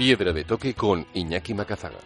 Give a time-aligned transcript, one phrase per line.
[0.00, 1.98] Piedra de Toque con Iñaki Macazaga.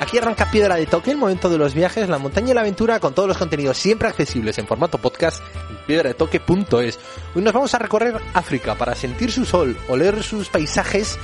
[0.00, 2.98] Aquí arranca Piedra de Toque, el momento de los viajes, la montaña y la aventura,
[2.98, 5.40] con todos los contenidos siempre accesibles en formato podcast
[5.70, 6.98] en piedradetoque.es.
[7.36, 11.16] Hoy nos vamos a recorrer África para sentir su sol, oler sus paisajes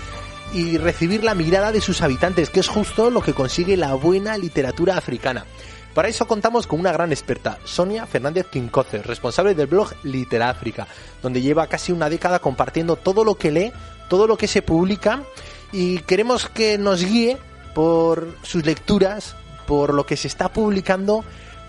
[0.55, 4.38] y recibir la mirada de sus habitantes, que es justo lo que consigue la buena
[4.38, 5.47] literatura africana.
[5.95, 10.87] Para eso contamos con una gran experta, Sonia Fernández Quincoce, responsable del blog Literáfrica,
[11.21, 13.73] donde lleva casi una década compartiendo todo lo que lee,
[14.09, 15.25] todo lo que se publica
[15.73, 17.39] y queremos que nos guíe
[17.75, 19.35] por sus lecturas,
[19.66, 21.25] por lo que se está publicando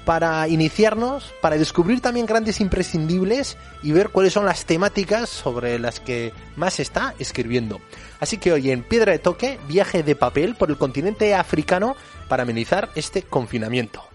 [0.06, 6.00] para iniciarnos, para descubrir también grandes imprescindibles y ver cuáles son las temáticas sobre las
[6.00, 7.82] que más se está escribiendo.
[8.20, 11.96] Así que hoy en Piedra de Toque, viaje de papel por el continente africano
[12.28, 14.11] para amenizar este confinamiento.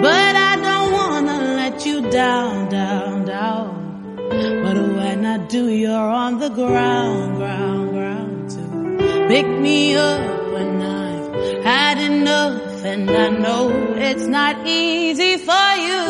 [0.00, 4.16] But I don't wanna let you down, down, down.
[4.64, 9.26] But when I do, you're on the ground, ground, ground too.
[9.28, 10.20] Pick me up
[10.54, 16.04] when I've had enough, and I know it's not easy for you.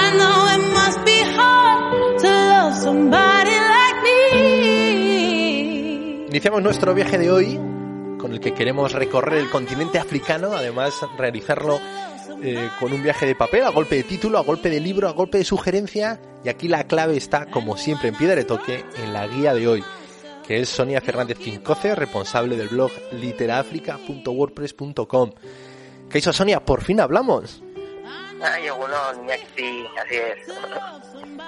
[0.00, 4.18] I know it must be hard to love somebody like me.
[6.28, 7.67] Iniciamos nuestro viaje de hoy
[8.18, 11.80] con el que queremos recorrer el continente africano, además realizarlo
[12.42, 15.12] eh, con un viaje de papel, a golpe de título, a golpe de libro, a
[15.12, 16.20] golpe de sugerencia.
[16.44, 19.66] Y aquí la clave está, como siempre, en piedra de toque, en la guía de
[19.66, 19.82] hoy,
[20.46, 25.32] que es Sonia Fernández Quincoce, responsable del blog literaafrica.wordpress.com.
[26.10, 26.64] ¿Qué hizo Sonia?
[26.64, 27.62] Por fin hablamos.
[28.40, 28.94] Ay, bueno,
[29.56, 30.46] sí, así es.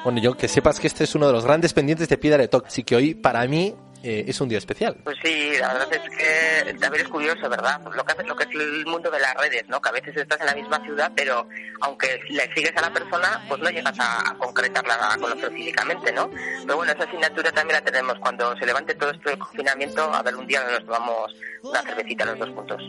[0.03, 2.49] Bueno, yo que sepas que este es uno de los grandes pendientes de Piedra de
[2.49, 4.97] Toque, así que hoy para mí eh, es un día especial.
[5.05, 7.81] Pues sí, la verdad es que también es curioso, ¿verdad?
[7.95, 9.81] Lo que, lo que es el mundo de las redes, ¿no?
[9.81, 11.47] Que a veces estás en la misma ciudad, pero
[11.83, 16.31] aunque le sigues a la persona, pues no llegas a, concretarla, a conocer físicamente, ¿no?
[16.31, 18.19] Pero bueno, esa asignatura también la tenemos.
[18.21, 22.25] Cuando se levante todo esto del confinamiento, a ver, un día nos tomamos una cervecita
[22.25, 22.83] los dos puntos.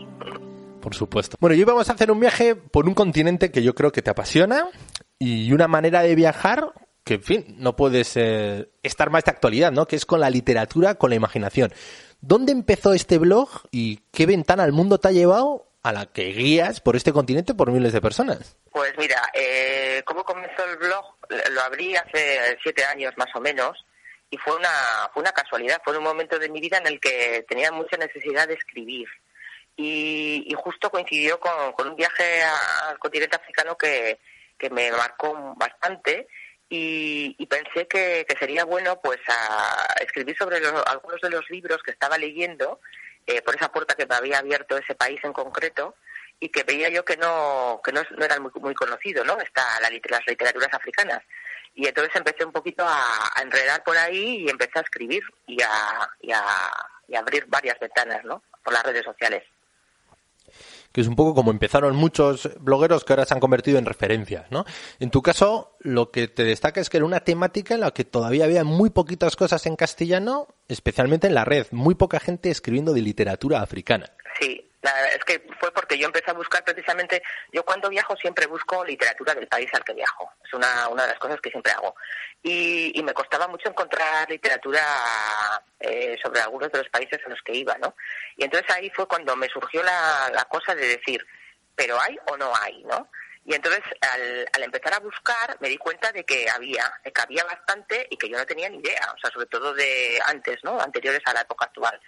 [0.80, 1.36] Por supuesto.
[1.38, 4.10] Bueno, hoy vamos a hacer un viaje por un continente que yo creo que te
[4.10, 4.68] apasiona
[5.18, 6.72] y una manera de viajar
[7.04, 9.86] que, en fin, no puedes estar más de actualidad, ¿no?
[9.86, 11.72] Que es con la literatura, con la imaginación.
[12.20, 16.26] ¿Dónde empezó este blog y qué ventana al mundo te ha llevado a la que
[16.26, 18.56] guías por este continente por miles de personas?
[18.70, 21.04] Pues mira, eh, ¿cómo comenzó el blog?
[21.50, 23.84] Lo abrí hace siete años más o menos
[24.30, 27.44] y fue una, fue una casualidad, fue un momento de mi vida en el que
[27.48, 29.08] tenía mucha necesidad de escribir.
[29.76, 32.42] Y, justo coincidió con, con, un viaje
[32.88, 34.20] al continente africano que,
[34.56, 36.28] que me marcó bastante
[36.74, 42.16] y, pensé que, sería bueno pues a escribir sobre algunos de los libros que estaba
[42.16, 42.80] leyendo
[43.26, 45.94] eh, por esa puerta que me había abierto ese país en concreto
[46.40, 49.38] y que veía yo que no que no, eran muy, muy conocidos, ¿no?
[49.40, 51.20] Está la, las literaturas africanas.
[51.74, 56.10] Y entonces empecé un poquito a, enredar por ahí y empecé a escribir y a,
[56.22, 56.42] y a,
[57.06, 58.42] y abrir varias ventanas, ¿no?
[58.64, 59.42] Por las redes sociales
[60.92, 64.50] que es un poco como empezaron muchos blogueros que ahora se han convertido en referencias,
[64.50, 64.64] ¿no?
[65.00, 68.04] En tu caso, lo que te destaca es que era una temática en la que
[68.04, 72.92] todavía había muy poquitas cosas en castellano, especialmente en la red, muy poca gente escribiendo
[72.92, 74.10] de literatura africana.
[74.40, 77.22] Sí, es que fue porque yo empecé a buscar precisamente,
[77.52, 81.10] yo cuando viajo siempre busco literatura del país al que viajo, es una, una de
[81.10, 81.94] las cosas que siempre hago.
[82.42, 84.80] Y, me costaba mucho encontrar literatura
[85.80, 87.96] eh, sobre algunos de los países en los que iba, ¿no?
[88.36, 91.26] Y entonces ahí fue cuando me surgió la, la cosa de decir,
[91.74, 93.08] ¿pero hay o no hay, no?
[93.44, 97.20] Y entonces al, al, empezar a buscar me di cuenta de que había, de que
[97.22, 100.62] había bastante y que yo no tenía ni idea, o sea, sobre todo de antes,
[100.62, 100.80] ¿no?
[100.80, 102.00] Anteriores a la época actual.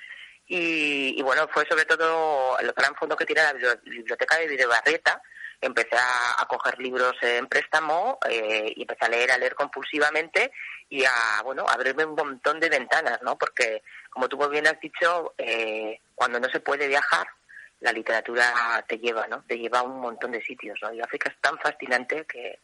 [0.47, 5.23] Y, bueno, fue sobre todo el gran fondo que tiene la biblioteca de Videobarrieta.
[5.61, 10.53] Empecé a, coger libros en préstamo eh, y empecé a leer, a leer compulsivamente
[10.91, 13.39] y a, bueno, abrirme un montón de ventanas, ¿no?
[13.39, 17.27] Porque, como tú muy bien has dicho, eh, cuando no se puede viajar,
[17.81, 19.43] la literatura te lleva, ¿no?
[19.49, 20.93] Te lleva a un montón de sitios, ¿no?
[20.93, 22.61] Y África es tan fascinante que,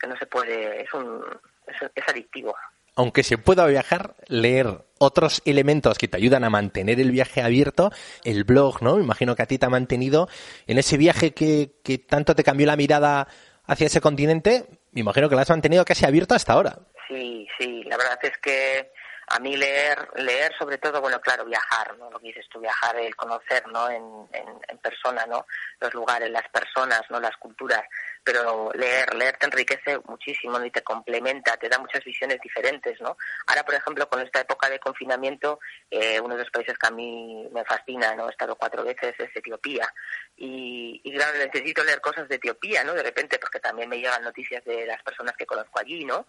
[0.00, 1.24] que no se puede, es, un,
[1.66, 2.56] es adictivo
[2.96, 7.92] aunque se pueda viajar, leer otros elementos que te ayudan a mantener el viaje abierto,
[8.24, 8.96] el blog, ¿no?
[8.96, 10.28] Me imagino que a ti te ha mantenido
[10.66, 13.28] en ese viaje que, que tanto te cambió la mirada
[13.66, 16.78] hacia ese continente, me imagino que lo has mantenido casi abierto hasta ahora.
[17.08, 18.90] Sí, sí, la verdad es que
[19.28, 22.10] a mí leer, leer sobre todo, bueno, claro, viajar, ¿no?
[22.10, 23.90] Lo que dices tú, viajar, el conocer, ¿no?
[23.90, 25.46] En, en, persona, ¿no?
[25.80, 27.18] Los lugares, las personas, ¿no?
[27.18, 27.82] Las culturas
[28.26, 33.16] pero leer, leer te enriquece muchísimo y te complementa, te da muchas visiones diferentes, ¿no?
[33.46, 35.60] Ahora, por ejemplo, con esta época de confinamiento,
[35.92, 38.26] eh, uno de los países que a mí me fascina, ¿no?
[38.26, 39.88] He estado cuatro veces, es Etiopía.
[40.36, 42.94] Y, y claro, necesito leer cosas de Etiopía, ¿no?
[42.94, 46.26] De repente, porque también me llegan noticias de las personas que conozco allí, ¿no?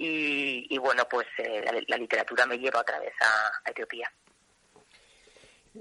[0.00, 4.10] Y, bueno, pues eh, la, literatura me lleva otra vez a Etiopía.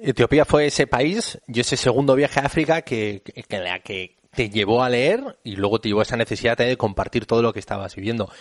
[0.01, 4.89] Etiopía fue ese país y ese segundo viaje a África que, que, te llevó a
[4.89, 8.31] leer y luego te llevó a esa necesidad de compartir todo lo que estabas viviendo.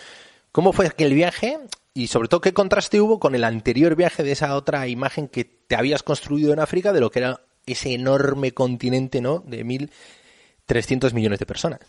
[0.51, 1.57] ¿Cómo fue aquel viaje?
[1.93, 5.45] Y sobre todo, ¿qué contraste hubo con el anterior viaje de esa otra imagen que
[5.45, 9.39] te habías construido en África de lo que era ese enorme continente, ¿no?
[9.39, 11.79] De 1.300 millones de personas.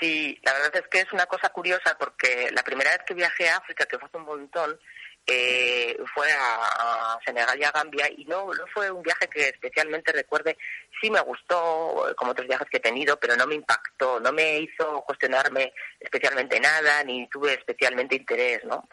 [0.00, 3.48] Sí, la verdad es que es una cosa curiosa porque la primera vez que viajé
[3.48, 4.78] a África, que fue hace un montón,
[5.26, 10.12] eh, fue a, Senegal y a Gambia y no, no fue un viaje que especialmente
[10.12, 10.58] recuerde,
[11.00, 14.58] sí me gustó como otros viajes que he tenido, pero no me impactó, no me
[14.58, 18.86] hizo cuestionarme especialmente nada, ni tuve especialmente interés, ¿no?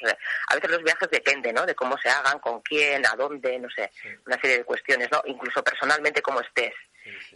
[0.48, 1.66] a veces los viajes dependen, ¿no?
[1.66, 3.92] De cómo se hagan, con quién, a dónde, no sé,
[4.26, 5.22] una serie de cuestiones, ¿no?
[5.26, 6.74] Incluso personalmente cómo estés.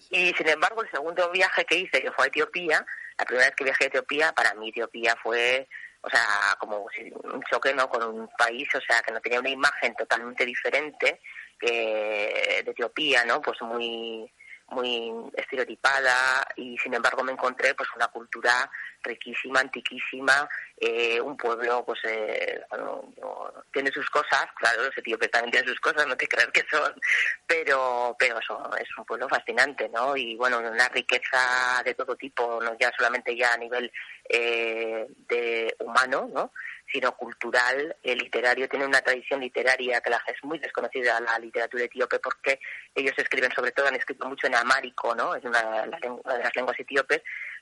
[0.09, 2.85] Y sin embargo, el segundo viaje que hice, que fue a Etiopía,
[3.17, 5.67] la primera vez que viajé a Etiopía, para mí Etiopía fue
[6.05, 6.87] o sea, como
[7.23, 11.19] un choque no con un país, o sea, que no tenía una imagen totalmente diferente
[11.59, 13.41] que de Etiopía, ¿no?
[13.41, 14.31] Pues muy
[14.67, 18.69] muy estereotipada y sin embargo me encontré pues una cultura
[19.03, 22.61] riquísima, antiquísima, eh, un pueblo pues eh,
[23.71, 26.93] tiene sus cosas, claro, los etíopes también tienen sus cosas, no te creas que son,
[27.45, 30.17] pero pero eso, es un pueblo fascinante, ¿no?
[30.17, 33.91] Y bueno, una riqueza de todo tipo, no ya solamente ya a nivel
[34.27, 36.51] eh, de humano, ¿no?
[36.91, 41.85] Sino cultural, eh, literario, tiene una tradición literaria que la, es muy desconocida la literatura
[41.85, 42.59] etíope porque
[42.93, 45.35] ellos escriben, sobre todo han escrito mucho en amárico, ¿no?
[45.35, 47.21] Es una, de las lenguas etíopes,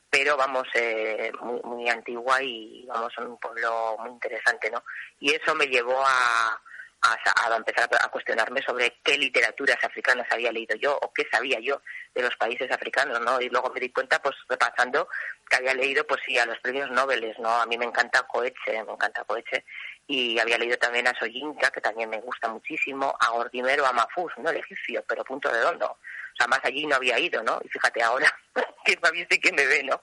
[0.09, 4.83] pero vamos, eh, muy, muy antigua y vamos, un pueblo muy interesante, ¿no?
[5.19, 6.61] Y eso me llevó a,
[7.03, 11.81] a, empezar a cuestionarme sobre qué literaturas africanas había leído yo o qué sabía yo
[12.15, 13.41] de los países africanos, ¿no?
[13.41, 15.07] Y luego me di cuenta, pues repasando,
[15.49, 17.49] que había leído, pues sí, a los premios Nobel, ¿no?
[17.49, 19.65] A mí me encanta Coeche, me encanta Coeche,
[20.07, 24.31] y había leído también a Soyinka, que también me gusta muchísimo, a Ordimero, a Mafuz,
[24.37, 24.49] ¿no?
[24.49, 25.85] El egipcio, pero punto redondo.
[25.87, 27.59] O sea, más allí no había ido, ¿no?
[27.63, 28.31] Y fíjate ahora,
[28.85, 30.01] que me visto y que me ve, ¿no?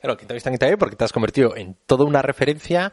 [0.00, 2.92] Claro, que te visto también porque te has convertido en toda una referencia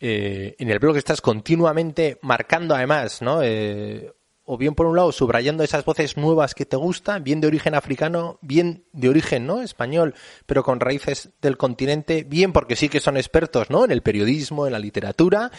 [0.00, 3.42] eh, en el blog estás continuamente marcando además, ¿no?
[3.42, 4.12] Eh,
[4.46, 7.74] o bien por un lado subrayando esas voces nuevas que te gustan, bien de origen
[7.74, 10.14] africano, bien de origen no español,
[10.46, 13.84] pero con raíces del continente, bien porque sí que son expertos ¿no?
[13.84, 15.50] en el periodismo, en la literatura,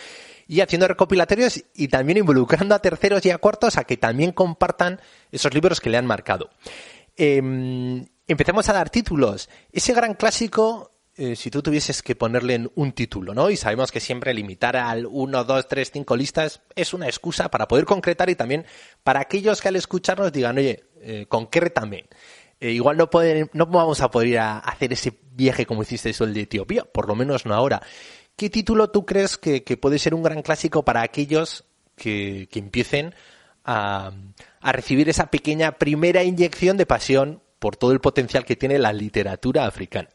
[0.48, 5.02] y haciendo recopilatorios y también involucrando a terceros y a cuartos a que también compartan
[5.32, 6.50] esos libros que le han marcado.
[7.18, 7.42] Eh,
[8.28, 9.50] empecemos a dar títulos.
[9.74, 13.50] Ese gran clásico eh, si tú tuvieses que ponerle un título, ¿no?
[13.50, 17.68] Y sabemos que siempre limitar al 1, 2, 3, 5 listas es una excusa para
[17.68, 18.68] poder concretar y también
[19.04, 22.06] para aquellos que al escucharnos digan, oye, eh, concrétame.
[22.60, 26.42] Eh, igual no, pueden, no vamos a poder hacer ese viaje como hiciste el de
[26.42, 27.82] Etiopía, por lo menos no ahora.
[28.36, 31.66] ¿Qué título tú crees que, puede ser un gran clásico para aquellos
[31.96, 33.16] que, empiecen
[33.66, 34.12] a,
[34.62, 38.94] a recibir esa pequeña primera inyección de pasión por todo el potencial que tiene la
[38.94, 40.10] literatura africana?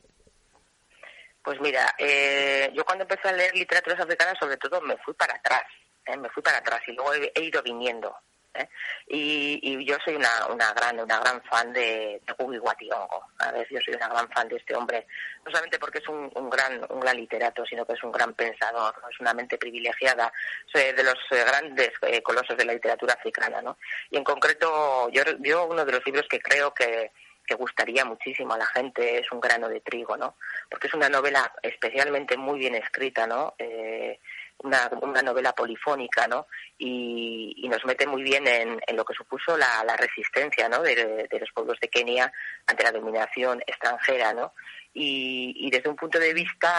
[1.42, 5.34] Pues mira, eh, yo cuando empecé a leer literaturas africanas, sobre todo me fui para
[5.34, 5.64] atrás,
[6.06, 6.16] ¿eh?
[6.16, 8.16] me fui para atrás y luego he, ido viniendo.
[8.54, 8.68] ¿eh?
[9.08, 13.26] Y, yo soy una, una gran una gran fan de, Gugi Wationgo.
[13.40, 15.04] A ver, yo soy una gran fan de este hombre,
[15.44, 18.34] no solamente porque es un, un gran un gran literato, sino que es un gran
[18.34, 20.32] pensador, es una mente privilegiada,
[20.72, 21.90] soy de los grandes
[22.22, 23.78] colosos de la literatura africana, ¿no?
[24.10, 27.10] Y en concreto, yo, yo uno de los libros que creo que
[27.46, 30.36] que gustaría muchísimo a la gente es un grano de trigo, ¿no?
[30.70, 33.54] Porque es una novela especialmente muy bien escrita, ¿no?
[33.58, 34.20] Eh,
[34.58, 36.46] una, una, novela polifónica, ¿no?
[36.78, 40.82] Y, nos mete muy bien en, en lo que supuso la, la resistencia, ¿no?
[40.82, 42.30] De, los pueblos de Kenia
[42.66, 44.52] ante la dominación extranjera, ¿no?
[44.94, 46.70] Y, y desde un punto de vista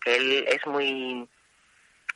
[0.00, 1.28] que él es muy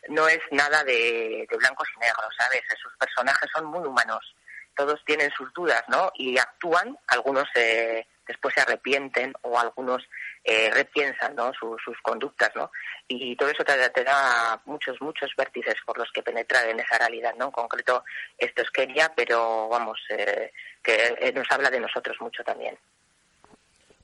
[0.09, 2.63] no es nada de, de blancos y negros, ¿sabes?
[2.81, 4.35] Sus personajes son muy humanos
[4.79, 6.13] todos tienen sus dudas, ¿no?
[6.15, 10.09] Y actúan, algunos eh, después se arrepienten o algunos
[10.45, 11.51] eh, repiensan, ¿no?
[11.53, 12.71] sus conductas, ¿no?
[13.09, 17.35] Y todo eso te, da muchos, muchos vértices por los que penetrar en esa realidad,
[17.37, 17.47] ¿no?
[17.47, 18.05] En concreto,
[18.39, 22.79] esto es Kenia, pero vamos, eh, que nos habla de nosotros mucho también.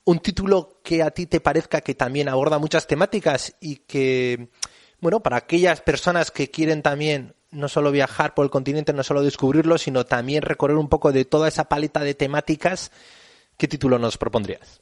[0.07, 4.49] Un título que a ti te parezca que también aborda muchas temáticas y que,
[5.05, 9.23] bueno, para aquellas personas que quieren también no solo viajar por el continente, no solo
[9.23, 12.91] descubrirlo, sino también recorrer un poco de toda esa paleta de temáticas.
[13.59, 14.81] ¿Qué título nos propondrías?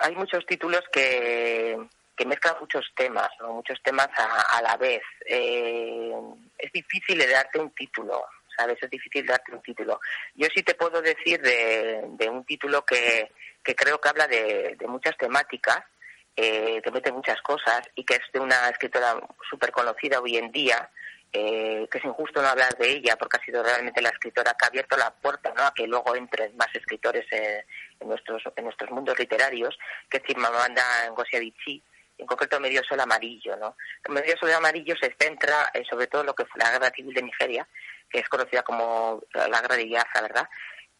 [0.00, 1.78] hay muchos títulos que,
[2.26, 3.52] mezclan muchos temas, ¿no?
[3.52, 5.02] muchos temas a, la vez.
[5.24, 6.12] Eh,
[6.58, 8.24] es difícil de darte un título,
[8.56, 8.76] ¿sabes?
[8.82, 10.00] Es difícil darte un título.
[10.34, 13.30] Yo sí te puedo decir de, de un título que,
[13.62, 15.84] que creo que habla de, de muchas temáticas,
[16.42, 19.20] eh, que mete muchas cosas y que es de una escritora
[19.50, 20.88] súper conocida hoy en día,
[21.32, 24.64] eh, que es injusto no hablar de ella porque ha sido realmente la escritora que
[24.64, 25.64] ha abierto la puerta ¿no?
[25.64, 27.64] a que luego entren más escritores eh,
[28.00, 29.78] en, nuestros, en nuestros mundos literarios,
[30.08, 31.82] que es Chimamanda Ngozi
[32.16, 33.56] en concreto Medio Sol Amarillo.
[33.56, 33.76] ¿no?
[34.08, 37.14] Medio Sol Amarillo se centra eh, sobre todo en lo que fue la guerra civil
[37.14, 37.68] de Nigeria,
[38.08, 40.48] que es conocida como la guerra de Biafra, ¿verdad?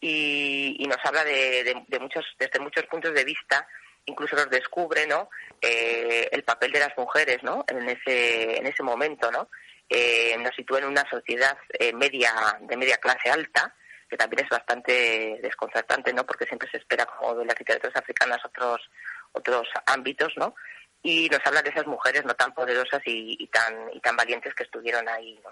[0.01, 3.67] Y, nos habla de, muchos, desde muchos puntos de vista
[4.11, 5.31] incluso nos descubre no
[5.63, 9.49] el papel de las mujeres no en ese en ese momento no
[9.93, 13.75] eh, nos sitúa en una sociedad eh, media de media clase alta
[14.09, 18.39] que también es bastante desconcertante no porque siempre se espera como de las literaturas africanas
[18.45, 18.89] otros
[19.33, 20.55] otros ámbitos no
[21.03, 24.63] y nos habla de esas mujeres no tan poderosas y, tan y tan valientes que
[24.63, 25.51] estuvieron ahí no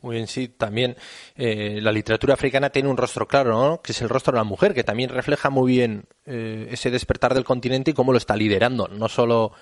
[0.00, 0.96] muy bien, sí, también
[1.36, 3.82] eh, la literatura africana tiene un rostro claro, ¿no?
[3.82, 7.34] Que es el rostro de la mujer, que también refleja muy bien eh, ese despertar
[7.34, 9.52] del continente y cómo lo está liderando, no solo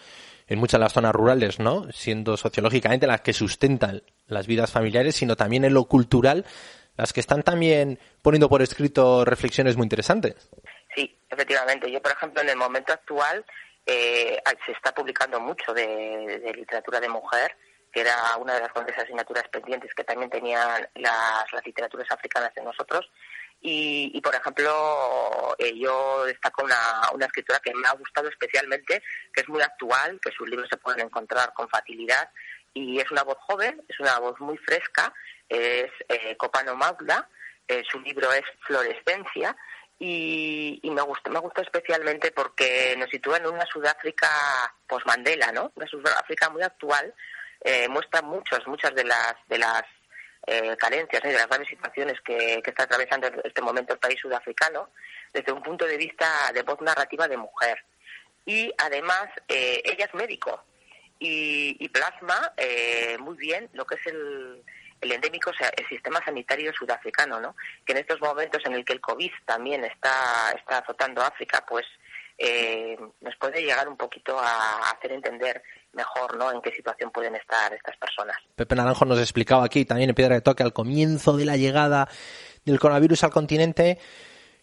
[0.46, 1.90] en muchas de las zonas rurales, ¿no?
[1.92, 6.44] Siendo sociológicamente las que sustentan las vidas familiares, sino también en lo cultural,
[6.96, 10.50] las que están también poniendo por escrito reflexiones muy interesantes.
[10.94, 11.90] Sí, efectivamente.
[11.90, 13.44] Yo, por ejemplo, en el momento actual
[13.84, 17.56] eh, se está publicando mucho de, literatura de mujer,
[17.96, 22.54] que era una de las grandes asignaturas pendientes que también tenían las, las literaturas africanas
[22.54, 23.10] de nosotros.
[23.62, 26.76] Y, por ejemplo, eh, yo destaco una,
[27.14, 30.76] una escritora que me ha gustado especialmente, que es muy actual, que sus libros se
[30.76, 32.28] pueden encontrar con facilidad
[32.74, 35.14] y es una voz joven, es una voz muy fresca,
[35.48, 37.26] es eh, Copano Maula,
[37.66, 39.56] eh, su libro es Florescencia
[39.98, 44.28] y, me gusta me gusta especialmente porque nos sitúa en una Sudáfrica
[44.86, 45.72] post-Mandela, ¿no?
[45.74, 47.14] Una Sudáfrica muy actual,
[47.66, 49.82] eh, muestra muchas, muchas de las, de las
[50.46, 54.20] eh, carencias y de las graves situaciones que, está atravesando en este momento el país
[54.20, 54.90] sudafricano
[55.32, 57.84] desde un punto de vista de voz narrativa de mujer.
[58.44, 60.62] Y además, eh, ella es médico
[61.18, 64.62] y, plasma eh, muy bien lo que es el,
[65.00, 67.56] el endémico, o sea, el sistema sanitario sudafricano, ¿no?
[67.84, 71.86] Que en estos momentos en el que el COVID también está, está azotando África, pues
[72.38, 75.62] eh, nos puede llegar un poquito a hacer entender
[75.96, 76.52] mejor ¿no?
[76.52, 78.36] en qué situación pueden estar estas personas.
[78.54, 82.08] Pepe Naranjo nos explicaba aquí también en Piedra de Toque al comienzo de la llegada
[82.64, 83.98] del coronavirus al continente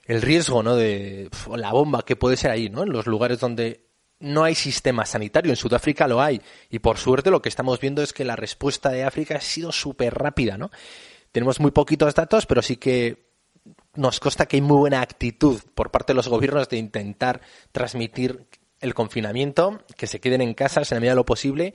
[0.06, 0.76] el riesgo ¿no?
[0.76, 2.84] de la bomba que puede ser ahí, ¿no?
[2.84, 3.88] en los lugares donde
[4.20, 5.52] no hay sistema sanitario.
[5.52, 6.42] En Sudáfrica lo hay.
[6.70, 9.72] Y por suerte lo que estamos viendo es que la respuesta de África ha sido
[9.72, 10.58] súper rápida.
[10.58, 10.72] ¿no?
[11.32, 13.34] Tenemos muy poquitos datos, pero sí que
[13.96, 18.48] nos consta que hay muy buena actitud por parte de los gobiernos de intentar transmitir
[18.84, 21.74] el confinamiento, que se queden en casa en la medida de lo posible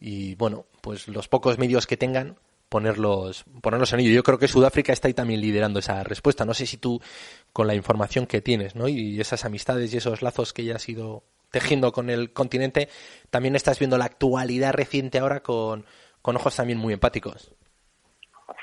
[0.00, 2.36] y bueno, pues los pocos medios que tengan
[2.68, 4.10] ponerlos ponerlos en ello.
[4.10, 6.44] Yo creo que Sudáfrica está ahí también liderando esa respuesta.
[6.44, 7.00] No sé si tú
[7.52, 8.88] con la información que tienes, ¿no?
[8.88, 12.88] Y esas amistades y esos lazos que ya has ido tejiendo con el continente,
[13.30, 15.84] también estás viendo la actualidad reciente ahora con,
[16.22, 17.52] con ojos también muy empáticos.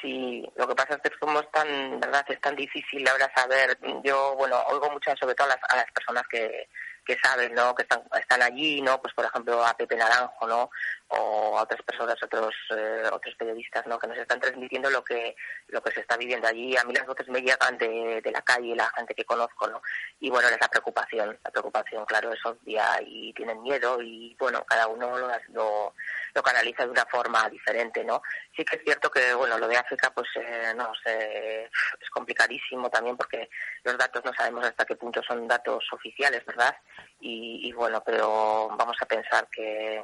[0.02, 3.78] Sí, lo que pasa es que es tan, verdad, es tan difícil ahora saber.
[4.04, 6.68] Yo, bueno, oigo mucho sobre todo a las, a las personas que,
[7.08, 7.74] que saben, ¿no?
[7.74, 9.02] Que están, allí, ¿no?
[9.02, 10.70] Pues por ejemplo a Pepe Naranjo, ¿no?
[11.10, 13.98] O a otras personas, otros eh, otros periodistas, ¿no?
[13.98, 15.36] Que nos están transmitiendo lo que
[15.68, 16.76] lo que se está viviendo allí.
[16.76, 19.82] A mí las voces me llegan de, de la calle, la gente que conozco, ¿no?
[20.20, 24.64] Y bueno, es la preocupación, la preocupación, claro, es obvia y tienen miedo y bueno,
[24.66, 25.94] cada uno lo, lo,
[26.34, 28.22] lo canaliza de una forma diferente, ¿no?
[28.56, 32.90] Sí que es cierto que, bueno, lo de África, pues eh, no sé, es complicadísimo
[32.90, 33.50] también porque
[33.84, 36.76] los datos no sabemos hasta qué punto son datos oficiales, ¿verdad?
[37.20, 40.04] y, bueno, pero vamos a pensar que,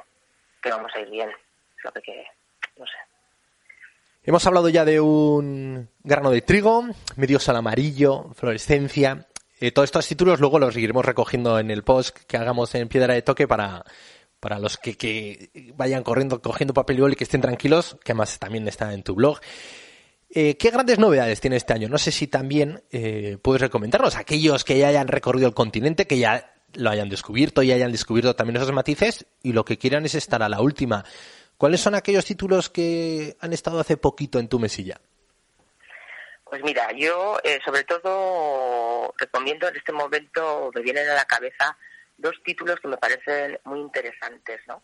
[0.70, 1.30] vamos a ir bien,
[1.82, 2.24] lo que,
[2.78, 2.92] no sé.
[4.22, 9.26] Hemos hablado ya de un grano de trigo, medio sal amarillo, fluorescencia.
[9.60, 13.12] Eh, todos estos títulos luego los iremos recogiendo en el post que hagamos en Piedra
[13.12, 13.84] de Toque para,
[14.40, 18.38] para los que, que vayan corriendo, cogiendo papel y boli que estén tranquilos, que además
[18.38, 19.40] también está en tu blog.
[20.30, 21.88] Eh, ¿Qué grandes novedades tiene este año?
[21.88, 26.18] No sé si también eh, puedes recomendarnos aquellos que ya hayan recorrido el continente, que
[26.18, 30.14] ya lo hayan descubierto y hayan descubierto también esos matices y lo que quieran es
[30.14, 31.04] estar a la última.
[31.56, 35.00] ¿Cuáles son aquellos títulos que han estado hace poquito en tu mesilla?
[36.44, 41.76] Pues mira, yo eh, sobre todo recomiendo en este momento, me vienen a la cabeza
[42.16, 44.82] dos títulos que me parecen muy interesantes, ¿no?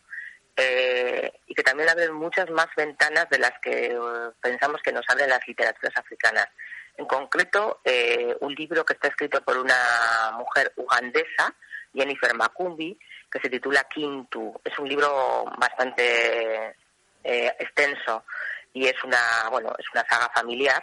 [0.57, 3.99] Eh, y que también abren muchas más ventanas de las que eh,
[4.41, 6.49] pensamos que nos abren las literaturas africanas.
[6.97, 11.55] En concreto, eh, un libro que está escrito por una mujer ugandesa,
[11.95, 12.99] Jennifer Makumbi,
[13.31, 14.61] que se titula Kintu.
[14.65, 16.77] Es un libro bastante
[17.25, 18.25] eh, extenso
[18.73, 20.83] y es una, bueno, es una saga familiar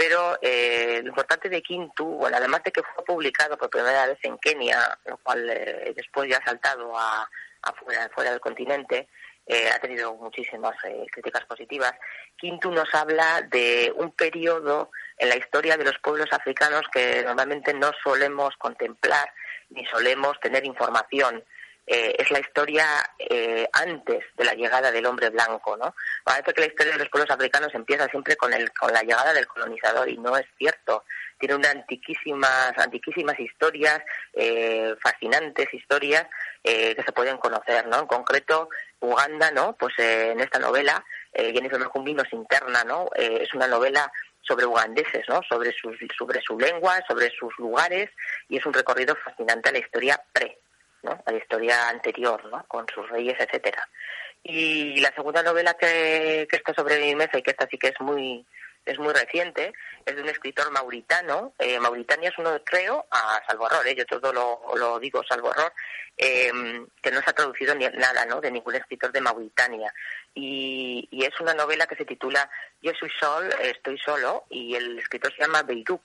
[0.00, 4.18] pero eh, lo importante de Kintu, bueno, además de que fue publicado por primera vez
[4.22, 7.28] en Kenia, lo cual eh, después ya ha saltado a,
[7.84, 9.08] fuera, del continente,
[9.44, 10.74] eh, ha tenido muchísimas
[11.12, 11.92] críticas positivas.
[12.38, 17.74] Kintu nos habla de un periodo en la historia de los pueblos africanos que normalmente
[17.74, 19.30] no solemos contemplar
[19.70, 21.42] ni solemos tener información.
[21.92, 22.86] Eh, es la historia
[23.18, 25.94] eh, antes de la llegada del hombre blanco, ¿no?
[26.22, 29.32] Parece que la historia de los pueblos africanos empieza siempre con, el, con la llegada
[29.32, 31.04] del colonizador y no es cierto.
[31.36, 34.00] Tiene unas antiquísimas, antiquísimas historias,
[34.34, 36.26] eh, fascinantes historias
[36.62, 38.00] que se pueden conocer, ¿no?
[38.00, 38.68] En concreto,
[39.00, 39.74] Uganda, ¿no?
[39.76, 43.08] Pues en esta novela, Jennifer Mercumbi nos interna, ¿no?
[43.16, 44.12] es una novela
[44.42, 45.40] sobre ugandeses, ¿no?
[45.48, 48.10] Sobre, sus, sobre su lengua, sobre sus lugares
[48.48, 50.58] y es un recorrido fascinante a la historia pre
[51.02, 51.22] ¿no?
[51.24, 52.64] a la historia anterior, ¿no?
[52.68, 53.88] con sus reyes, etcétera.
[54.42, 57.88] Y la segunda novela que, que está sobre mi mesa y que esta sí que
[57.88, 58.44] es muy
[58.84, 59.72] es muy reciente,
[60.04, 61.54] es de un escritor mauritano.
[61.58, 63.94] Eh, Mauritania es uno, creo, a salvo error, ¿eh?
[63.94, 65.72] yo todo lo, lo digo salvo error,
[66.16, 66.50] eh,
[67.02, 68.40] que no se ha traducido ni, nada ¿no?
[68.40, 69.92] de ningún escritor de Mauritania.
[70.34, 72.48] Y, y, es una novela que se titula
[72.82, 76.02] Yo soy sol, estoy solo, y el escritor se llama Beirut.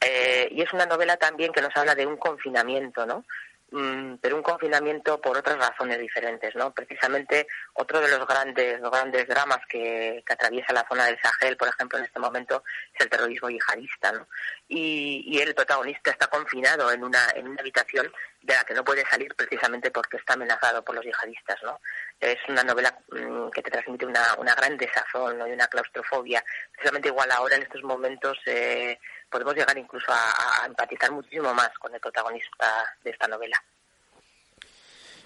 [0.00, 3.24] Eh, y es una novela también que nos habla de un confinamiento, ¿no?
[3.72, 6.72] Mm, pero un confinamiento por otras razones diferentes, ¿no?
[6.72, 11.68] Precisamente otro de los grandes, los grandes dramas que, atraviesa la zona del Sahel, por
[11.68, 14.26] ejemplo, en este momento, es el terrorismo yihadista, ¿no?
[14.66, 18.12] Y, y el protagonista está confinado en una, en una habitación
[18.42, 21.80] de la que no puede salir precisamente porque está amenazado por los yihadistas, ¿no?
[22.18, 25.46] Es una novela mm, que te transmite una, una gran desazón ¿no?
[25.46, 26.44] y una claustrofobia.
[26.72, 28.98] Precisamente igual ahora en estos momentos eh,
[29.30, 32.66] podemos llegar incluso a, empatizar muchísimo más con el protagonista
[33.02, 33.62] de esta novela.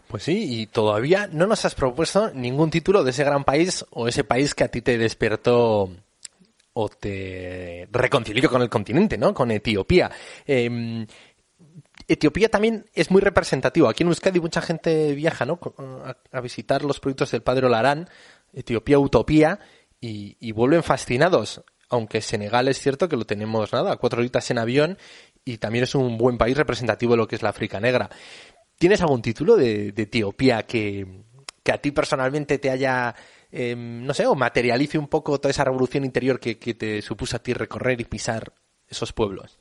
[0.08, 4.06] Pues sí, y todavía no nos has propuesto ningún título de ese gran país o
[4.06, 5.90] ese país que a ti te despertó
[6.74, 9.32] o te reconcilió con el continente, ¿no?
[9.32, 10.10] Con Etiopía.
[10.46, 11.06] Em,
[12.06, 13.88] Etiopía también es muy representativo.
[13.88, 15.58] Aquí en Euskadi mucha gente viaja, ¿no?
[16.32, 18.08] A, visitar los proyectos del padre Olarán,
[18.52, 19.58] Etiopía Utopía,
[20.00, 24.98] y vuelven fascinados aunque Senegal es cierto que lo tenemos nada, cuatro horitas en avión
[25.44, 28.08] y también es un buen país representativo de lo que es la África Negra.
[28.78, 31.06] ¿Tienes algún título de, Etiopía que,
[31.72, 33.14] a ti personalmente te haya,
[33.50, 37.42] em, no sé, o materialice un poco toda esa revolución interior que, te supuso a
[37.42, 38.52] ti recorrer y pisar
[38.88, 39.58] esos pueblos?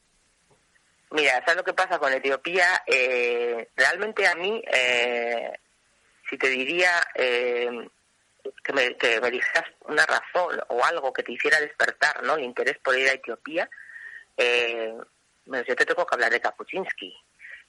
[1.12, 2.82] Mira, ¿sabes lo que pasa con Etiopía?
[2.88, 5.52] Eh, realmente a mí, eh,
[6.28, 7.70] si te diría, eh,
[8.64, 12.36] que me, que me dijeras una razón o algo que te hiciera despertar ¿no?
[12.36, 13.70] el interés por ir a Etiopía,
[14.38, 14.94] eh,
[15.46, 17.14] yo te tengo que hablar de Kapuczynski.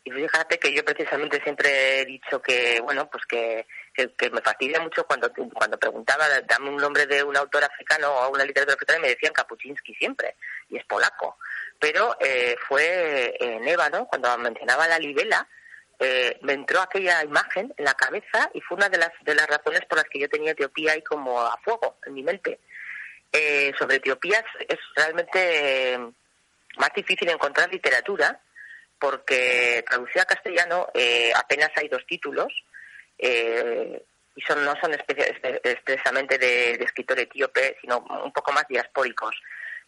[0.07, 4.79] Y fíjate que yo precisamente siempre he dicho que, bueno, pues que, que, me fastidia
[4.79, 8.99] mucho cuando, cuando preguntaba, dame un nombre de un autor africano o una literatura africana
[8.99, 10.37] me decían Kapuczynski siempre,
[10.69, 11.39] y es polaco.
[11.79, 14.07] Pero eh, fue en Eva, ¿no?
[14.07, 15.49] Cuando mencionaba la libela,
[15.99, 19.47] eh, me entró aquella imagen en la cabeza y fue una de las, de las
[19.47, 22.61] razones por las que yo tenía Etiopía ahí como a fuego en mi mente.
[23.33, 25.99] Eh, sobre Etiopía es, realmente
[26.77, 28.41] más difícil encontrar literatura
[28.99, 32.53] porque traducida a castellano eh, apenas hay dos títulos
[33.17, 39.35] y son, no son expresamente de, escritor etíope, sino un poco más diaspóricos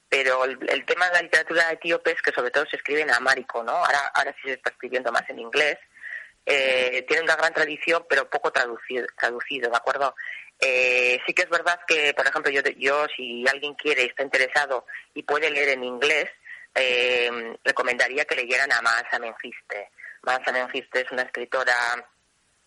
[0.08, 3.62] pero el, tema de la literatura etíope es que sobre todo se escribe en amárico,
[3.62, 3.72] ¿no?
[3.72, 5.78] Ahora, ahora sí se está escribiendo más en inglés,
[6.46, 10.14] eh, tiene una gran tradición, pero poco traducido, traducido ¿de acuerdo?
[10.60, 14.86] Eh, sí que es verdad que, por ejemplo, yo, yo si alguien quiere, está interesado
[15.12, 16.30] y puede leer en inglés,
[16.74, 19.90] eh, recomendaría que leyeran a Mansa Mengiste.
[20.22, 21.74] Mansa Mengiste es una escritora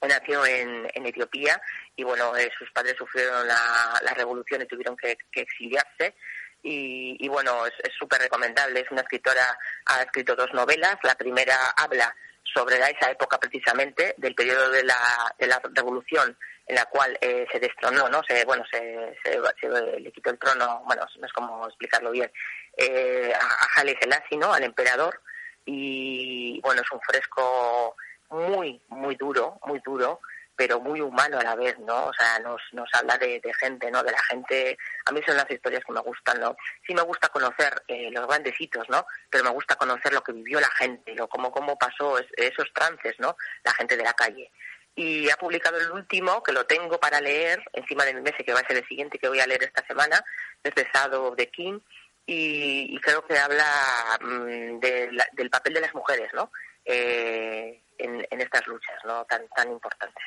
[0.08, 1.62] nació en, en Etiopía
[1.96, 6.16] y bueno, eh, sus padres sufrieron la, la revolución y tuvieron que, exiliarse
[6.62, 8.82] y, y, bueno, es súper recomendable.
[8.82, 10.98] Es una escritora, ha escrito dos novelas.
[11.04, 12.14] La primera habla
[12.54, 14.98] sobre esa época precisamente del periodo de la,
[15.38, 18.22] de la revolución en la cual eh, se destronó, ¿no?
[18.24, 22.32] Se, bueno, se, se, le quitó el trono, bueno, no es como explicarlo bien,
[22.78, 24.54] eh, a Haile Selassie, ¿no?
[24.54, 25.20] Al emperador
[25.66, 27.96] y bueno, es un fresco
[28.30, 30.22] muy, muy duro, muy duro,
[30.60, 32.08] pero muy humano a la vez, ¿no?
[32.08, 34.04] O sea, nos, nos habla de, gente, ¿no?
[34.04, 36.58] De la gente, a mí son las historias que me gustan, ¿no?
[36.86, 39.06] Sí me gusta conocer eh, los grandes hitos, ¿no?
[39.30, 43.16] Pero me gusta conocer lo que vivió la gente, lo cómo, cómo pasó esos trances,
[43.20, 43.38] ¿no?
[43.64, 44.52] La gente de la calle.
[44.96, 48.52] Y ha publicado el último, que lo tengo para leer, encima de mi mesa, que
[48.52, 50.22] va a ser el siguiente que voy a leer esta semana,
[50.62, 51.80] es de Sado de King,
[52.26, 53.66] y, creo que habla
[54.20, 56.52] mm, del papel de las mujeres, ¿no?
[56.84, 59.24] Eh, en, estas luchas, ¿no?
[59.26, 60.24] Tan, tan importantes.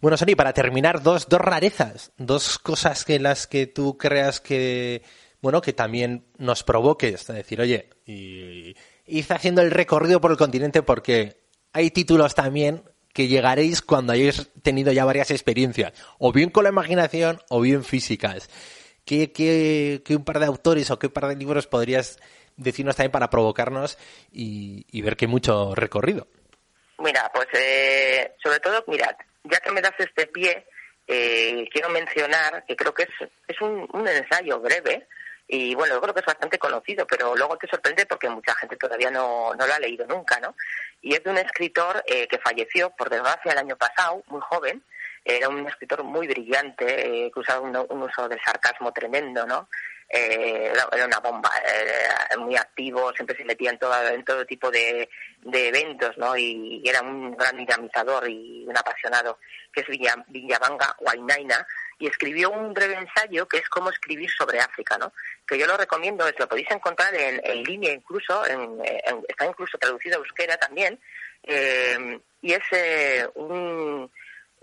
[0.00, 5.02] Bueno, Sony, para terminar, dos, dos rarezas, dos cosas que las que tú creas que,
[5.40, 8.74] bueno, que también nos provoques, es decir, oye, y,
[9.06, 12.82] y haciendo el recorrido por el continente porque hay títulos también
[13.12, 17.84] que llegaréis cuando hayáis tenido ya varias experiencias, o bien con la imaginación o bien
[17.84, 18.48] físicas.
[19.04, 22.18] ¿Qué, qué, qué un par de autores o qué par de libros podrías
[22.56, 23.98] decirnos también para provocarnos
[24.30, 26.28] y, ver que hay mucho recorrido?
[26.98, 30.66] Mira, pues eh, sobre todo, mira, ya que me das este pie,
[31.06, 35.08] eh, quiero mencionar que creo que es, es un, un ensayo breve,
[35.54, 38.76] y bueno, yo creo que es bastante conocido, pero luego te sorprende porque mucha gente
[38.76, 40.54] todavía no, no lo ha leído nunca, ¿no?
[41.02, 44.82] Y es de un escritor eh, que falleció, por desgracia, el año pasado, muy joven.
[45.24, 49.68] Era un escritor muy brillante, eh, que usaba un, uso del sarcasmo tremendo, ¿no?
[50.14, 51.50] Eh, era una bomba,
[52.38, 55.08] muy activo, siempre se metía en todo, en todo tipo de,
[55.40, 56.36] de eventos, ¿no?
[56.36, 59.38] Y, era un gran dinamizador y un apasionado,
[59.72, 59.86] que es
[60.28, 61.66] Villavanga Wainaina,
[61.98, 65.14] y escribió un breve ensayo que es cómo escribir sobre África, ¿no?
[65.46, 68.44] Que yo lo recomiendo, lo podéis encontrar en, línea incluso,
[69.26, 71.00] está incluso traducido a euskera también,
[71.44, 74.10] eh, y es eh, un,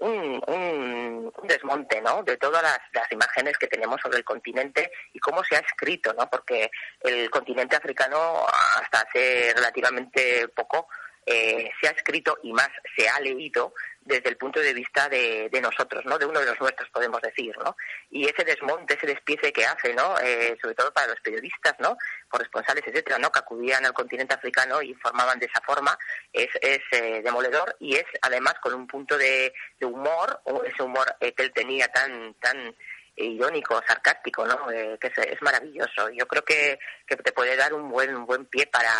[0.01, 2.23] un, desmonte, ¿no?
[2.23, 6.13] De todas las, las, imágenes que tenemos sobre el continente y cómo se ha escrito,
[6.13, 6.29] ¿no?
[6.29, 6.69] Porque
[7.01, 8.45] el continente africano
[8.81, 10.87] hasta hace relativamente poco
[11.25, 13.73] eh, se ha escrito y más se ha leído
[14.09, 16.17] desde el punto de vista de, nosotros, ¿no?
[16.17, 17.75] De uno de los nuestros, podemos decir, ¿no?
[18.09, 20.15] Y ese desmonte, ese despiece que hace, ¿no?
[20.19, 21.95] Eh, sobre todo para los periodistas, ¿no?
[22.27, 23.31] Corresponsales, etcétera, ¿no?
[23.31, 25.97] Que acudían al continente africano y informaban de esa forma,
[26.33, 31.33] es, es eh, demoledor y es además con un punto de, humor, ese humor que
[31.37, 32.75] él tenía tan, tan
[33.15, 34.67] irónico, sarcástico, ¿no?
[34.67, 36.09] que es, maravilloso.
[36.09, 38.91] Yo creo que, que te puede dar un buen, un buen pie para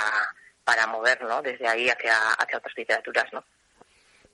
[0.69, 1.41] para mover ¿no?
[1.41, 3.25] desde ahí hacia, hacia otras literaturas.
[3.33, 3.43] ¿no?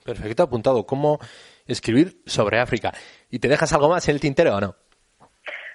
[0.06, 0.86] Perfecto, apuntado.
[0.86, 1.20] ¿Cómo
[1.66, 2.94] escribir sobre África?
[3.32, 4.76] ¿Y te dejas algo más en el tintero o no?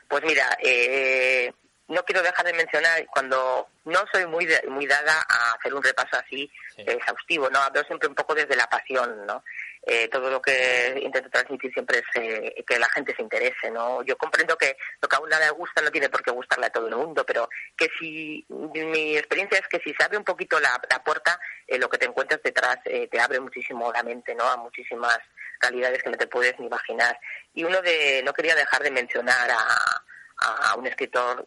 [0.06, 1.52] Pues mira, eh,
[1.88, 6.16] no quiero dejar de mencionar cuando no soy muy muy dada a hacer un repaso
[6.16, 9.42] así exhaustivo, no hablo siempre un poco desde la pasión, ¿no?
[9.82, 14.02] Eh, todo lo que intento transmitir siempre es eh, que la gente se interese, ¿no?
[14.02, 16.70] Yo comprendo que lo que a una le gusta no tiene por qué gustarle a
[16.70, 20.60] todo el mundo, pero que si mi experiencia es que si se abre un poquito
[20.60, 24.44] la, puerta, eh, lo que te encuentras detrás te abre muchísimo la mente, ¿no?
[24.44, 25.18] A muchísimas
[25.58, 27.18] calidades que no te puedes ni imaginar.
[27.54, 31.44] Y uno de, no quería dejar de mencionar a, a un escritor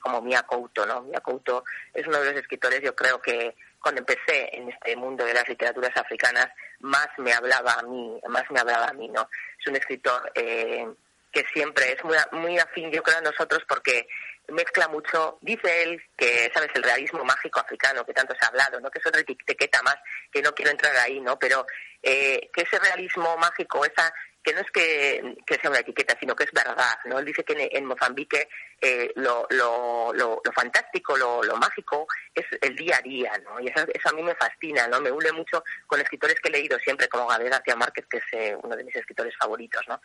[0.00, 1.02] como Mia Couto, ¿no?
[1.02, 5.24] Mia Couto es uno de los escritores, yo creo que cuando empecé en este mundo
[5.24, 6.48] de las literaturas africanas,
[6.80, 9.28] más me hablaba a mí, más me hablaba a mí, ¿no?
[9.58, 10.86] Es un escritor eh,
[11.32, 14.08] que siempre es muy, muy afín, yo creo, a nosotros porque
[14.48, 18.80] mezcla mucho, dice él que, ¿sabes?, el realismo mágico africano que tanto se ha hablado,
[18.80, 18.90] ¿no?
[18.90, 19.96] Que es otra etiqueta más,
[20.32, 21.38] que no quiero entrar ahí, ¿no?
[21.38, 21.66] Pero
[22.02, 24.12] eh, que ese realismo mágico, esa
[24.42, 27.18] que no es que, sea una etiqueta, sino que es verdad, ¿no?
[27.18, 28.48] Él dice que en, Mozambique
[28.80, 33.60] eh, lo, lo, lo, fantástico, lo, lo, mágico es el día a día, ¿no?
[33.60, 35.00] Y eso, a mí me fascina, ¿no?
[35.00, 38.24] Me une mucho con escritores que he leído siempre, como Gabriel García Márquez, que es
[38.32, 40.00] eh, uno de mis escritores favoritos, ¿no?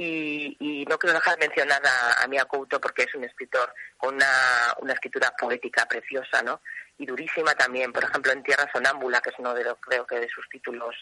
[0.00, 4.14] Y, no quiero dejar de mencionar a, a Mia Couto porque es un escritor con
[4.14, 4.26] una,
[4.80, 6.60] una escritura poética preciosa, ¿no?
[6.98, 10.20] Y durísima también, por ejemplo, en Tierra Sonámbula, que es uno de los, creo que
[10.20, 10.94] de sus títulos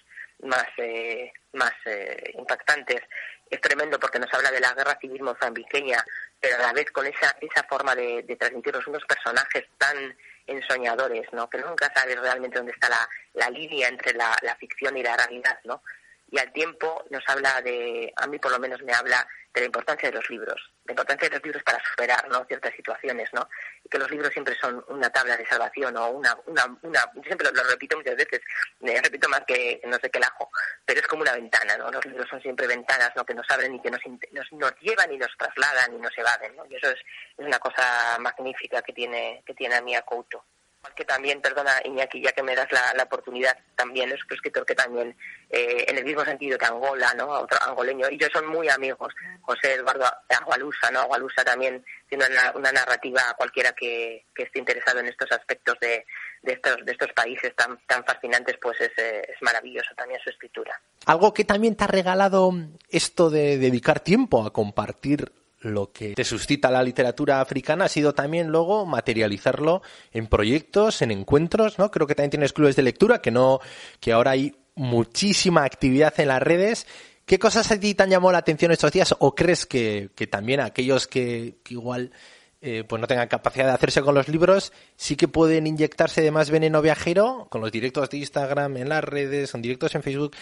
[0.42, 3.02] más, eh, más eh, impactantes.
[3.50, 6.02] Es tremendo porque nos habla de la guerra civil mozambiqueña,
[6.40, 11.30] pero a la vez con esa, esa forma de, de transmitirnos unos personajes tan ensoñadores,
[11.32, 11.50] ¿no?
[11.50, 15.16] Que nunca sabes realmente dónde está la, la línea entre la, la ficción y la
[15.16, 15.82] realidad, ¿no?
[16.30, 19.66] Y al tiempo nos habla de, a mí por lo menos me habla de la
[19.66, 22.44] importancia de los libros, la importancia de los libros para superar ¿no?
[22.44, 23.48] ciertas situaciones, ¿no?
[23.82, 27.22] Y que los libros siempre son una tabla de salvación o una, una, una yo
[27.22, 28.40] siempre lo, repito muchas veces,
[28.80, 30.50] me repito más que no sé qué lajo,
[30.84, 31.90] pero es como una ventana, ¿no?
[31.90, 33.24] Los libros son siempre ventanas, ¿no?
[33.24, 34.00] Que nos abren y que nos,
[34.32, 36.66] nos, nos llevan y nos trasladan y nos evaden, ¿no?
[36.68, 37.00] Y eso es,
[37.38, 40.44] es una cosa magnífica que tiene, que tiene a Mia Couto
[40.94, 44.74] que también, perdona Iñaki, ya que me das la, oportunidad, también es un escritor que
[44.74, 45.16] también,
[45.50, 47.28] eh, en el mismo sentido que Angola, ¿no?
[47.28, 51.00] Otro angoleño, y yo son muy amigos, José Eduardo Agualusa, ¿no?
[51.00, 56.04] Agualusa también tiene una, narrativa cualquiera que, esté interesado en estos aspectos de,
[56.42, 60.30] de, estos, de estos países tan, tan fascinantes, pues es, eh, es maravilloso también su
[60.30, 60.80] escritura.
[61.06, 62.52] Algo que también te ha regalado
[62.90, 68.14] esto de dedicar tiempo a compartir lo que te suscita la literatura africana ha sido
[68.14, 71.90] también luego materializarlo en proyectos, en encuentros, ¿no?
[71.90, 73.60] Creo que también tienes clubes de lectura, que no,
[74.00, 76.86] que ahora hay muchísima actividad en las redes.
[77.24, 79.14] ¿Qué cosas a ti te han llamado la atención estos días?
[79.18, 82.12] ¿O crees que, también aquellos que, igual
[82.60, 86.30] eh, pues no tengan capacidad de hacerse con los libros, sí que pueden inyectarse de
[86.30, 90.36] más veneno viajero con los directos de Instagram en las redes, con directos en Facebook.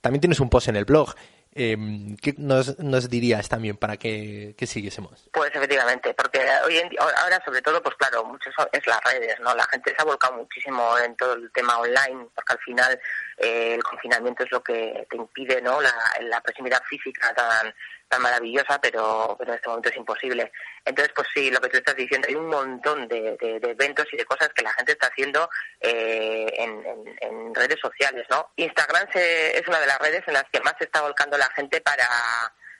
[0.00, 1.14] También tienes un post en el blog.
[1.60, 1.76] Eh,
[2.22, 5.28] ¿Qué nos, nos, dirías también para que, siguiésemos?
[5.32, 9.40] Pues efectivamente, porque hoy en día, ahora sobre todo, pues claro, mucho es las redes,
[9.40, 9.52] ¿no?
[9.56, 13.00] La gente se ha volcado muchísimo en todo el tema online, porque al final
[13.38, 15.80] eh, el confinamiento es lo que te impide, ¿no?
[15.80, 17.74] La, la proximidad física tan
[18.08, 20.50] tan maravillosa, pero, pero en este momento es imposible.
[20.84, 24.24] Entonces, pues sí, lo que tú estás diciendo, hay un montón de, eventos y de
[24.24, 25.48] cosas que la gente está haciendo
[25.80, 28.52] eh, en, redes sociales, ¿no?
[28.56, 31.50] Instagram se, es una de las redes en las que más se está volcando la
[31.50, 32.06] gente para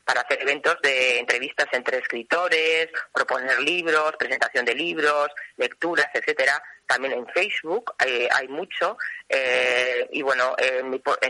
[0.05, 6.63] para hacer eventos de entrevistas entre escritores, proponer libros, presentación de libros, lecturas, etcétera.
[6.89, 8.97] También en Facebook eh, hay mucho.
[9.29, 10.83] Eh, y bueno, eh,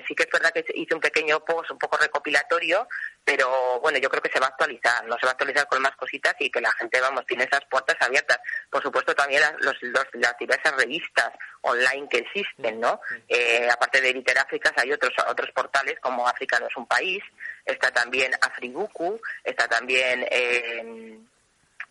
[0.07, 2.87] sí que es verdad que hice un pequeño post un poco recopilatorio,
[3.25, 5.83] pero bueno, yo creo que se va a actualizar, no se va a actualizar con
[5.83, 8.39] más cositas y que la gente, vamos, tiene esas puertas abiertas.
[8.71, 13.01] Por supuesto, también las, los, los, las diversas revistas online que existen, ¿no?
[13.29, 17.23] Eh, aparte de Literáfricas hay otros otros portales como África no es un país,
[17.65, 21.19] está también Afribuku, está también eh,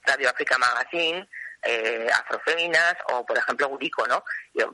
[0.03, 1.27] Radio África Magazine,
[1.63, 4.23] eh, afroféminas o, por ejemplo, Urico, ¿no?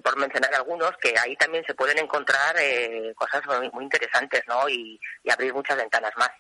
[0.04, 4.68] por mencionar algunos, que ahí también se pueden encontrar eh, cosas muy, muy interesantes, ¿no?
[4.70, 6.32] Y, y abrir muchas ventanas más.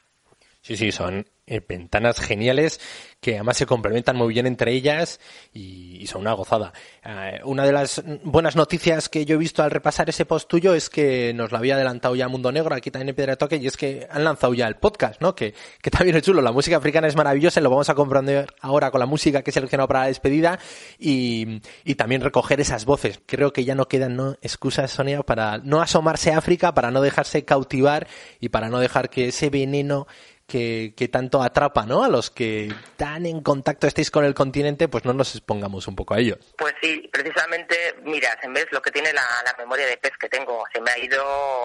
[0.62, 2.80] Sí, sí, son eh, ventanas geniales
[3.24, 5.20] que además se complementan muy bien entre ellas
[5.54, 6.74] y, son una gozada.
[7.06, 10.74] Eh, una de las buenas noticias que yo he visto al repasar ese post tuyo
[10.74, 13.66] es que nos lo había adelantado ya Mundo Negro, aquí también en Piedra Toque, y
[13.66, 15.34] es que han lanzado ya el podcast, ¿no?
[15.34, 16.42] Que, que también es chulo.
[16.42, 19.54] La música africana es maravillosa y lo vamos a comprender ahora con la música que
[19.54, 20.60] seleccionado para la despedida
[21.00, 23.22] y, y también recoger esas voces.
[23.26, 24.38] Creo que ya no quedan ¿no?
[24.42, 28.08] excusas, Sonia, para no asomarse a África, para no dejarse cautivar
[28.42, 30.08] y para no dejar que ese veneno
[30.48, 32.04] que, tanto atrapa, ¿no?
[32.04, 35.96] A los que tan en contacto estéis con el continente, pues no nos expongamos un
[35.96, 36.38] poco a ellos.
[36.58, 40.30] Pues sí, precisamente, mira, en vez lo que tiene la, la, memoria de pez que
[40.30, 41.24] tengo, se me ha ido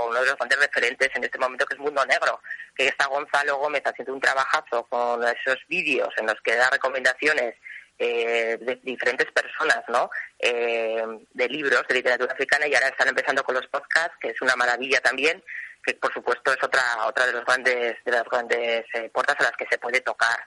[0.08, 2.40] uno de los grandes referentes en este momento que es Mundo Negro,
[2.74, 7.54] que está Gonzalo Gómez haciendo un trabajazo con esos vídeos en los que da recomendaciones
[7.98, 10.08] eh, de diferentes personas, ¿no?
[10.38, 11.02] Eh,
[11.34, 14.54] de libros de literatura africana y ahora están empezando con los podcasts, que es una
[14.54, 15.42] maravilla también
[15.82, 19.44] que por supuesto es otra otra de los grandes de las grandes eh, puertas a
[19.44, 20.38] las que se puede tocar.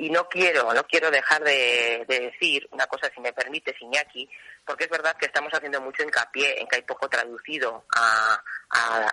[0.00, 4.28] Y no quiero no quiero dejar de, de, decir una cosa si me permite Iñaki
[4.64, 8.40] porque es verdad que estamos haciendo mucho hincapié en que hay poco traducido a,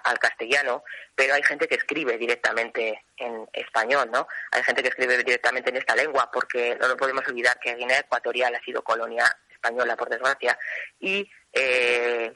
[0.04, 0.84] al castellano
[1.16, 5.78] pero hay gente que escribe directamente en español no hay gente que escribe directamente en
[5.78, 10.10] esta lengua porque no lo podemos olvidar que Guinea Ecuatorial ha sido colonia española por
[10.10, 10.58] desgracia
[11.00, 12.32] y eh,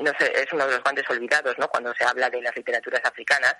[0.00, 1.68] no sé, es uno de los grandes olvidados, ¿no?
[1.68, 3.56] Cuando se habla de las literaturas africanas.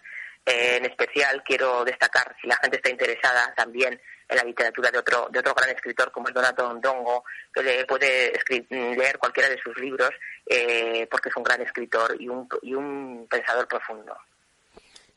[0.47, 4.99] Eh, en especial quiero destacar, si la gente está interesada también en la literatura de
[4.99, 8.33] otro, de otro gran escritor como es Donato Ndongo, que puede
[8.71, 10.11] leer cualquiera de sus libros
[10.47, 14.17] eh, porque es un gran escritor y un, y un pensador profundo.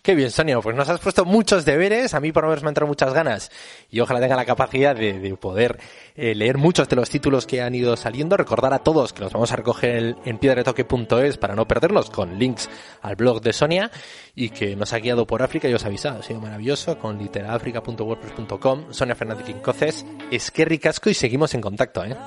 [0.02, 2.70] Qué bien, Sonia, pues nos has puesto muchos deberes, a mí por lo menos me
[2.70, 3.52] han entrado muchas ganas.
[3.92, 5.80] Y ojalá tenga la capacidad de, de poder
[6.16, 9.32] eh, leer muchos de los títulos que han ido saliendo, recordar a todos que los
[9.32, 12.68] vamos a recoger en, en piedretoque.es para no perderlos con links
[13.04, 13.92] al blog de Sonia.
[14.34, 15.70] Y que nos ha guiado por África.
[15.70, 16.98] Y os ha avisado, ha sido maravilloso.
[16.98, 22.18] Con literaafrica.wordpress.com, Sonia Fernández Quincoces, es que ricasco y seguimos en contacto, ¿eh?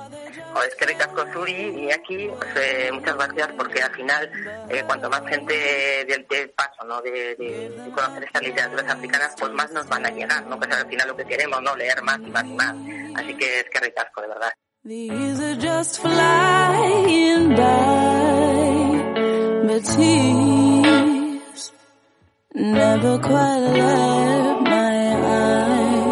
[0.63, 4.31] Es que ricasco Zuri y aquí pues, eh, muchas gracias porque al final
[4.69, 5.53] eh, cuanto más gente
[6.05, 7.01] del, del paso ¿no?
[7.01, 10.69] De, de, de, conocer estas literaturas africanas pues más nos van a llegar no que
[10.69, 12.75] es al final lo que queremos no leer más y más y más
[13.15, 14.51] así que es que ricasco de verdad
[14.87, 17.65] These are just flying by,
[19.65, 21.71] but he's
[22.53, 26.05] never quite left my eye.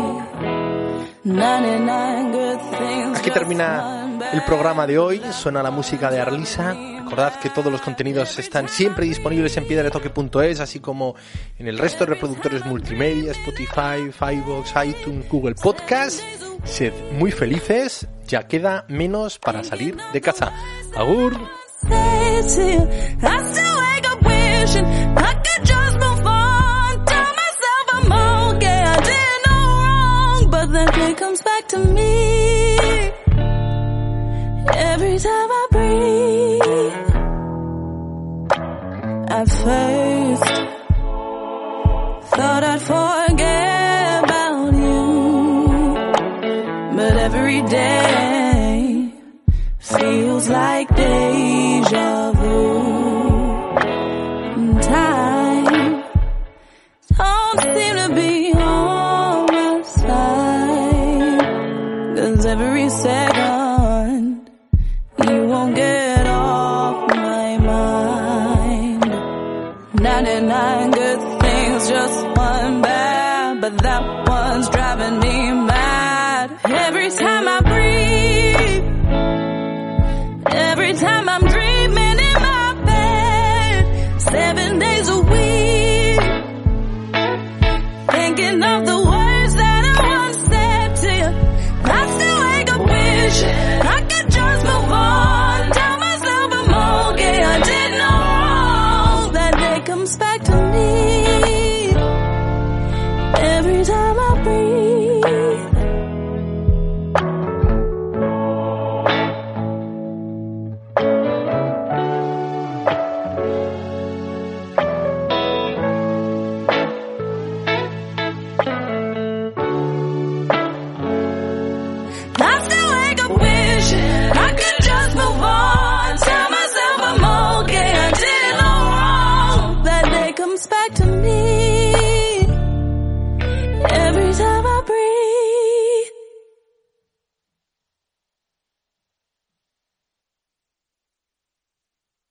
[1.24, 3.20] 99 good things.
[3.20, 4.03] Aquí termina
[4.34, 5.22] el programa de hoy.
[5.32, 6.74] Suena la música de Arlisa.
[6.74, 11.16] Recordad que todos los contenidos están siempre disponibles en piedretoque.es, así como
[11.60, 16.22] en el resto de reproductores multimedia, Spotify, Firebox, iTunes, Google Podcast.
[16.64, 20.52] Sed muy felices, ya queda menos para salir de casa.
[20.96, 21.38] Agur.